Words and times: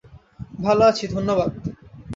ভালো 0.59 0.83
আছি, 0.85 1.05
ধন্যবাদ। 1.07 1.51